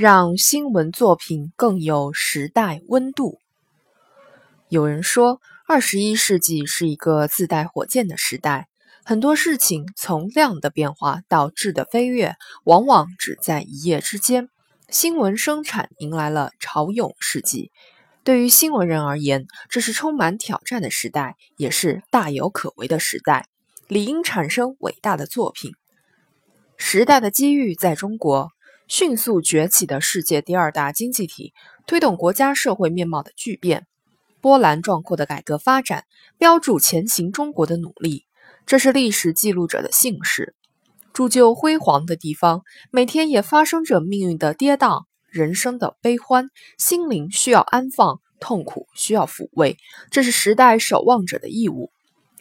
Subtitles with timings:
[0.00, 3.38] 让新闻作品更有时代温度。
[4.70, 8.68] 有人说，二十一世纪是一个自带火箭的时代，
[9.04, 14.48] 很多事情从量的变化到质的飞跃，往往只在一夜之间。
[14.88, 17.70] 新闻生产迎来了潮涌世纪。
[18.24, 23.48] 对于新闻人而言，这是充满挑战的时代，也是大有可为的时代，
[23.86, 25.74] 理应产生伟大的作品。
[26.78, 28.48] 时代的机遇在中国。
[28.90, 31.54] 迅速崛起的世界第二大经济体，
[31.86, 33.86] 推动国家社会面貌的巨变，
[34.40, 36.06] 波澜壮阔的改革发展，
[36.38, 38.24] 标注前行中国的努力。
[38.66, 40.56] 这是历史记录者的幸事。
[41.12, 49.76] 铸就辉煌的地方，每天也发生着命运的跌宕，人生的悲欢，心灵需要安放，痛苦需要抚慰。
[50.10, 51.92] 这是时代守望者的义务。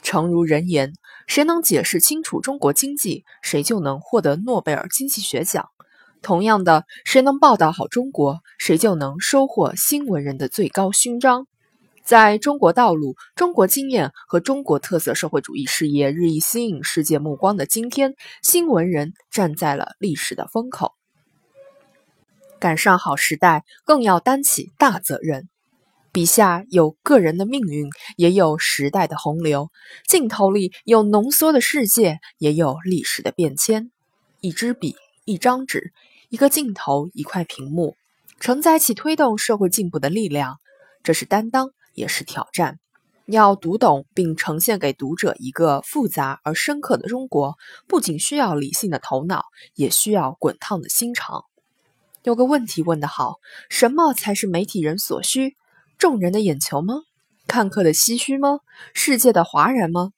[0.00, 0.92] 诚如人言，
[1.26, 5.70] 谁能解释清楚中国经济，谁就能获得诺贝尔经济学奖。
[6.22, 11.46] 同样的，谁能报道好中国，谁就能收获新闻人的最高勋章。
[12.04, 20.92] 在中国道路、中国经验和中国特色社会主义事业日益吸引世界目光的今天，新闻人站在了历史的风口，
[22.60, 25.48] 赶上好时代，更要担起大责任。
[26.12, 29.66] 笔下有个人的命运，也有时代的洪流；
[30.08, 33.90] 镜头里有浓缩的世界，也有历史的变迁。
[34.40, 34.94] 一支笔。
[35.26, 35.92] 一张纸，
[36.28, 37.96] 一个镜头，一块屏幕，
[38.38, 40.58] 承载起推动社会进步的力量。
[41.02, 42.78] 这是担当，也是挑战。
[43.24, 47.56] 要读懂并呈现给读者一个复杂而深刻的中国，
[47.88, 51.42] 不仅需要理性的头脑，也需要滚烫的心肠。
[52.22, 53.38] 有个问题问得好：
[53.68, 55.56] 什么才是媒体人所需？
[55.98, 56.94] 众人的眼球吗？
[57.48, 58.60] 看客的唏嘘吗？
[58.94, 60.12] 世界的哗然吗？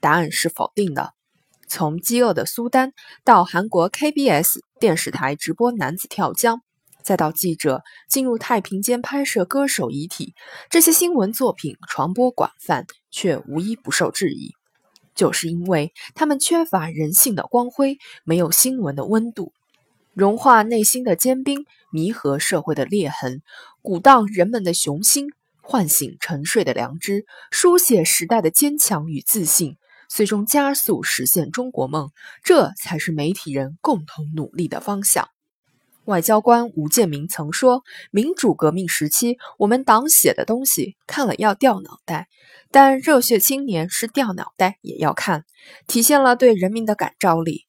[0.00, 1.12] 答案是否定的。
[1.74, 2.92] 从饥饿的苏丹
[3.24, 6.60] 到韩国 KBS 电视台直播男子跳江，
[7.02, 10.34] 再到记者进入太平间拍摄歌手遗体，
[10.70, 14.52] 这些新闻作品传播广泛，却无一不受质疑，
[15.16, 19.52] 就是因为他们缺乏人性的光辉，没有新闻的温度，
[20.12, 23.42] 融化内心的坚冰，弥合社会的裂痕，
[23.82, 25.26] 鼓荡人们的雄心，
[25.60, 29.76] 唤醒沉睡的良知，书写时代的坚强与自信。
[30.14, 32.12] 最终加速实现中国梦，
[32.44, 35.28] 这才是媒体人共同努力的方向。
[36.04, 37.82] 外交官吴建民曾说
[38.12, 42.28] ：“民主革命时期，我们党写的东西看了要掉脑袋，
[42.70, 45.44] 但热血青年是掉脑袋也要看，
[45.88, 47.66] 体现了对人民的感召力。”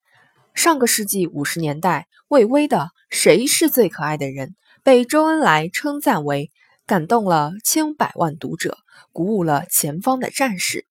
[0.54, 2.78] 上个世纪五十年代，魏巍的
[3.10, 4.50] 《谁是最可爱的人》
[4.84, 6.52] 被周恩来称赞为
[6.86, 8.78] 感动了千百万读者，
[9.12, 10.86] 鼓舞了前方的战士。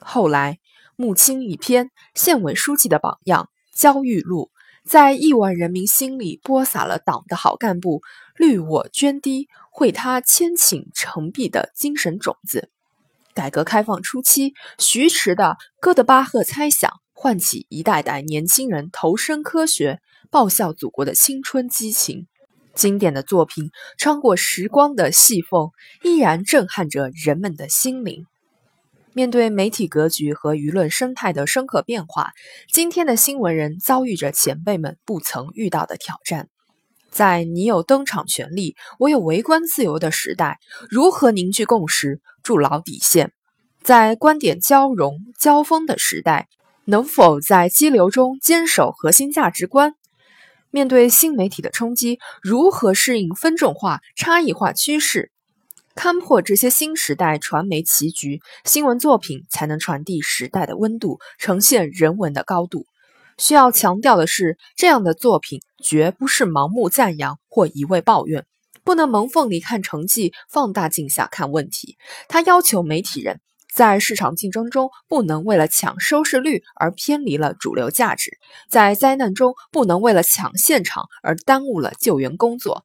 [0.00, 0.58] 后来。
[0.98, 4.50] 穆青一篇，县委书记的榜样，焦裕禄
[4.82, 8.00] 在亿万人民心里播撒了党的好干部
[8.34, 12.70] 绿我涓滴，惠他千顷成碧的精神种子。
[13.34, 15.44] 改革开放初期，徐迟的
[15.80, 22.26] 《哥德巴赫猜想》唤起一代代年轻人投身科学、报效祖国的青春激情。
[22.74, 25.70] 经典的作品穿过时光的细缝，
[26.02, 28.24] 依然震撼着人们的心灵。
[29.16, 32.32] 面对媒体格局和舆论生态的深刻变化，
[32.70, 36.50] 今天的新闻人遭遇着前辈们不曾遇到的挑战。
[37.10, 40.58] 在你有登场权利，我有围观自由的时代，
[40.90, 43.32] 如何凝聚共识，筑牢底线？
[43.82, 46.48] 在观点交融交锋的时代，
[46.84, 49.94] 能否在激流中坚守核心价值观？
[50.70, 55.32] 面对新媒体的冲击，如何适应分众化、差异化趋势？
[55.96, 62.84] 看破这些新时代传媒棋局，新闻作品才能传递时代的温度，呈现人文的高度。
[63.38, 68.44] 需要强调的是，这样的作品绝不是盲目赞扬或一味抱怨，
[68.84, 71.96] 不能蒙缝里看成绩，放大镜下看问题。
[72.28, 73.40] 他要求媒体人
[73.72, 78.32] 在市场竞争中，不能为了抢收视率而偏离了主流价值；
[78.68, 82.84] 在灾难中，不能为了抢现场而耽误了救援工作。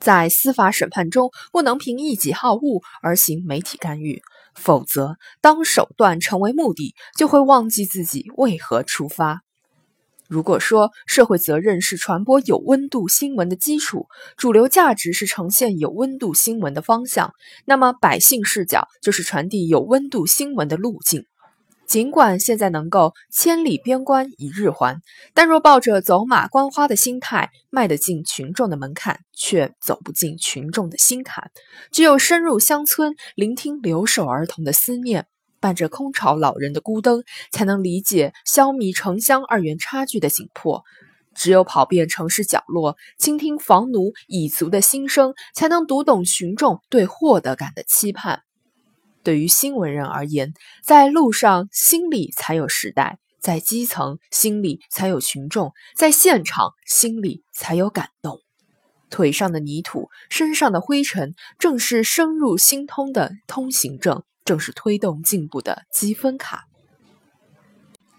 [0.00, 4.22] 在司法审判中，不能凭一己好恶而行媒体干预，
[4.54, 9.42] 否则，当手段成为目的，就会忘记自己为何出发。
[10.28, 17.32] 如果说社会责任是传播有温度新闻的基础，主流价值是呈现有温度新闻的方向，
[17.64, 21.24] 那么百姓视角就是传递有温度新闻的路径。
[21.88, 25.00] 尽管现在能够千里边关一日还，
[25.32, 31.50] 但若抱着走马观花的心态，迈得进群众的门槛，却走不进群众的心坎。
[31.90, 35.26] 只有深入乡村，聆听留守儿童的思念，
[35.60, 40.84] 伴着空巢老人的孤灯，才能理解消弭城乡二元差距的紧迫。
[41.34, 48.42] 只有跑遍城市角落，倾听房奴蚁族的心声，才能读懂群众对获得感的期盼。
[49.28, 58.40] 对于新闻人而言，在路上心里才有时代，在基层心里才有群众，在现场心里才有感动。
[59.10, 66.64] 腿上的泥土，身上的灰尘，正是深入心通的通行证，正是推动进步的积分卡。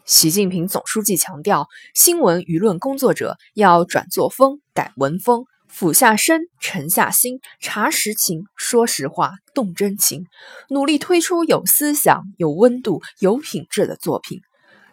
[0.06, 10.26] 习近平总书记强调，新闻舆论工作者要转作风、改文风，俯下身、沉下心，查实情、说实话、动真情，
[10.70, 14.42] 努力推出有思想、有温度、有品质的作品，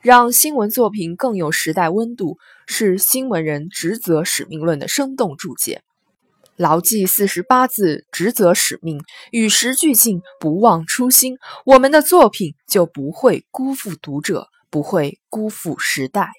[0.00, 2.36] 让新闻作品更有时代温度，
[2.66, 5.82] 是新闻人职责使命论的生动注解。
[6.56, 9.00] 牢记四十八字职责使命，
[9.32, 14.46] 与时俱进，不忘初心，我们的作品就不会辜负读者。
[14.68, 16.32] 不会辜负时代。